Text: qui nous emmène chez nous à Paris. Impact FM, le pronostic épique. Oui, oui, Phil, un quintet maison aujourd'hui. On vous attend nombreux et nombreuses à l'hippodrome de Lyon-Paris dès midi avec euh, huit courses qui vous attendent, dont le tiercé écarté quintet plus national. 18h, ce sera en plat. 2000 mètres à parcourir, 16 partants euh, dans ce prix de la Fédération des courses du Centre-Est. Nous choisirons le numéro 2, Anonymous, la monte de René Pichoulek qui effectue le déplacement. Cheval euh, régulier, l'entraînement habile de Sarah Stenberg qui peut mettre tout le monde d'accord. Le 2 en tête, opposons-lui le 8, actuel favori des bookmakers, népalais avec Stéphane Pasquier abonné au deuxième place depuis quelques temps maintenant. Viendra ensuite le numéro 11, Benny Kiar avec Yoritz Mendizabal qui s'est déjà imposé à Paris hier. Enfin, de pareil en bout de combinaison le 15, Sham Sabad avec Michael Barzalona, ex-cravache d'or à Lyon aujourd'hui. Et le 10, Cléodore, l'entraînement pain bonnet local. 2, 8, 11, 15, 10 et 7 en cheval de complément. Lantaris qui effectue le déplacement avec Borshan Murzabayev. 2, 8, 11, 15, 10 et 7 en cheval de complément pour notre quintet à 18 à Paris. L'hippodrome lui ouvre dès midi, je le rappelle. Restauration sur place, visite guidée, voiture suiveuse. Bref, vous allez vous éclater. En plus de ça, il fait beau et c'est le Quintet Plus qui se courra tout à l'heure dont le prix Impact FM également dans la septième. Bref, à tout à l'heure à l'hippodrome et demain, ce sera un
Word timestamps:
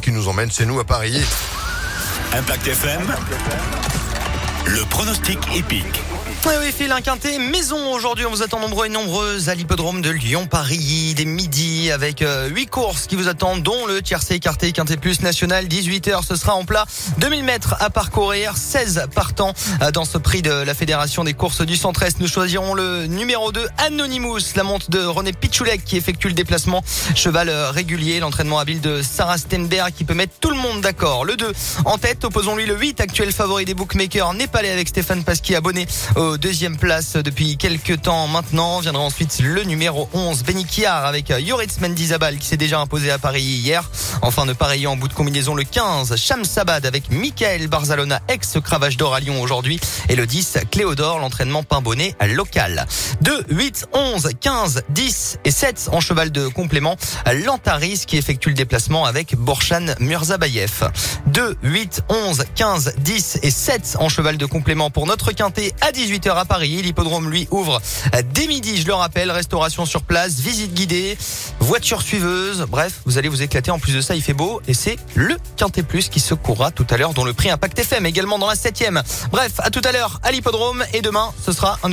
qui 0.00 0.12
nous 0.12 0.28
emmène 0.28 0.50
chez 0.50 0.66
nous 0.66 0.78
à 0.80 0.84
Paris. 0.84 1.20
Impact 2.32 2.66
FM, 2.66 3.02
le 4.66 4.84
pronostic 4.88 5.38
épique. 5.54 6.02
Oui, 6.46 6.52
oui, 6.60 6.72
Phil, 6.76 6.92
un 6.92 7.00
quintet 7.00 7.38
maison 7.38 7.94
aujourd'hui. 7.94 8.26
On 8.26 8.30
vous 8.30 8.42
attend 8.42 8.60
nombreux 8.60 8.84
et 8.84 8.90
nombreuses 8.90 9.48
à 9.48 9.54
l'hippodrome 9.54 10.02
de 10.02 10.10
Lyon-Paris 10.10 11.14
dès 11.16 11.24
midi 11.24 11.90
avec 11.90 12.20
euh, 12.20 12.48
huit 12.48 12.66
courses 12.66 13.06
qui 13.06 13.16
vous 13.16 13.28
attendent, 13.28 13.62
dont 13.62 13.86
le 13.86 14.02
tiercé 14.02 14.34
écarté 14.34 14.70
quintet 14.72 14.98
plus 14.98 15.22
national. 15.22 15.66
18h, 15.66 16.22
ce 16.22 16.36
sera 16.36 16.54
en 16.54 16.66
plat. 16.66 16.84
2000 17.16 17.44
mètres 17.44 17.76
à 17.80 17.88
parcourir, 17.88 18.58
16 18.58 19.06
partants 19.14 19.54
euh, 19.80 19.90
dans 19.90 20.04
ce 20.04 20.18
prix 20.18 20.42
de 20.42 20.50
la 20.50 20.74
Fédération 20.74 21.24
des 21.24 21.32
courses 21.32 21.62
du 21.62 21.76
Centre-Est. 21.76 22.20
Nous 22.20 22.28
choisirons 22.28 22.74
le 22.74 23.06
numéro 23.06 23.50
2, 23.50 23.66
Anonymous, 23.78 24.52
la 24.54 24.64
monte 24.64 24.90
de 24.90 25.02
René 25.02 25.32
Pichoulek 25.32 25.82
qui 25.82 25.96
effectue 25.96 26.28
le 26.28 26.34
déplacement. 26.34 26.84
Cheval 27.14 27.48
euh, 27.48 27.70
régulier, 27.70 28.20
l'entraînement 28.20 28.58
habile 28.58 28.82
de 28.82 29.00
Sarah 29.00 29.38
Stenberg 29.38 29.94
qui 29.94 30.04
peut 30.04 30.12
mettre 30.12 30.34
tout 30.40 30.50
le 30.50 30.56
monde 30.56 30.82
d'accord. 30.82 31.24
Le 31.24 31.36
2 31.36 31.52
en 31.86 31.96
tête, 31.96 32.22
opposons-lui 32.22 32.66
le 32.66 32.76
8, 32.76 33.00
actuel 33.00 33.32
favori 33.32 33.64
des 33.64 33.74
bookmakers, 33.74 34.34
népalais 34.34 34.70
avec 34.70 34.88
Stéphane 34.88 35.24
Pasquier 35.24 35.56
abonné 35.56 35.86
au 36.16 36.33
deuxième 36.38 36.76
place 36.76 37.14
depuis 37.14 37.56
quelques 37.56 38.02
temps 38.02 38.26
maintenant. 38.26 38.80
Viendra 38.80 39.02
ensuite 39.02 39.40
le 39.42 39.62
numéro 39.64 40.08
11, 40.12 40.42
Benny 40.44 40.64
Kiar 40.64 41.04
avec 41.04 41.28
Yoritz 41.28 41.80
Mendizabal 41.80 42.38
qui 42.38 42.46
s'est 42.46 42.56
déjà 42.56 42.80
imposé 42.80 43.10
à 43.10 43.18
Paris 43.18 43.42
hier. 43.42 43.90
Enfin, 44.22 44.46
de 44.46 44.52
pareil 44.52 44.86
en 44.86 44.96
bout 44.96 45.08
de 45.08 45.12
combinaison 45.12 45.54
le 45.54 45.64
15, 45.64 46.16
Sham 46.16 46.44
Sabad 46.44 46.86
avec 46.86 47.10
Michael 47.10 47.68
Barzalona, 47.68 48.20
ex-cravache 48.28 48.96
d'or 48.96 49.14
à 49.14 49.20
Lyon 49.20 49.40
aujourd'hui. 49.40 49.80
Et 50.08 50.16
le 50.16 50.26
10, 50.26 50.58
Cléodore, 50.70 51.18
l'entraînement 51.18 51.62
pain 51.62 51.80
bonnet 51.80 52.14
local. 52.34 52.86
2, 53.20 53.44
8, 53.50 53.86
11, 53.92 54.30
15, 54.40 54.82
10 54.90 55.38
et 55.44 55.50
7 55.50 55.90
en 55.92 56.00
cheval 56.00 56.30
de 56.30 56.48
complément. 56.48 56.96
Lantaris 57.44 58.04
qui 58.06 58.16
effectue 58.16 58.48
le 58.48 58.54
déplacement 58.54 59.04
avec 59.04 59.36
Borshan 59.36 59.94
Murzabayev. 60.00 60.90
2, 61.26 61.56
8, 61.62 62.02
11, 62.08 62.44
15, 62.54 62.94
10 62.98 63.38
et 63.42 63.50
7 63.50 63.96
en 64.00 64.08
cheval 64.08 64.36
de 64.36 64.46
complément 64.46 64.90
pour 64.90 65.06
notre 65.06 65.32
quintet 65.32 65.72
à 65.80 65.92
18 65.92 66.23
à 66.32 66.44
Paris. 66.44 66.82
L'hippodrome 66.82 67.30
lui 67.30 67.46
ouvre 67.50 67.80
dès 68.32 68.46
midi, 68.46 68.80
je 68.80 68.86
le 68.86 68.94
rappelle. 68.94 69.30
Restauration 69.30 69.86
sur 69.86 70.02
place, 70.02 70.34
visite 70.40 70.72
guidée, 70.72 71.16
voiture 71.60 72.02
suiveuse. 72.02 72.66
Bref, 72.68 73.00
vous 73.04 73.18
allez 73.18 73.28
vous 73.28 73.42
éclater. 73.42 73.70
En 73.70 73.78
plus 73.78 73.94
de 73.94 74.00
ça, 74.00 74.14
il 74.14 74.22
fait 74.22 74.32
beau 74.32 74.60
et 74.66 74.74
c'est 74.74 74.96
le 75.14 75.36
Quintet 75.56 75.82
Plus 75.82 76.08
qui 76.08 76.20
se 76.20 76.34
courra 76.34 76.70
tout 76.70 76.86
à 76.90 76.96
l'heure 76.96 77.14
dont 77.14 77.24
le 77.24 77.32
prix 77.32 77.50
Impact 77.50 77.78
FM 77.78 78.06
également 78.06 78.38
dans 78.38 78.48
la 78.48 78.56
septième. 78.56 79.02
Bref, 79.30 79.52
à 79.58 79.70
tout 79.70 79.82
à 79.84 79.92
l'heure 79.92 80.20
à 80.22 80.32
l'hippodrome 80.32 80.84
et 80.92 81.02
demain, 81.02 81.32
ce 81.44 81.52
sera 81.52 81.78
un 81.82 81.92